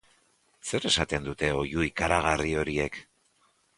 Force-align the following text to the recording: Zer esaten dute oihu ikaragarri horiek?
Zer 0.69 0.87
esaten 0.91 1.27
dute 1.29 1.51
oihu 1.59 1.85
ikaragarri 1.91 2.55
horiek? 2.63 2.99